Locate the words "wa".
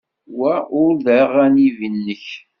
0.37-0.53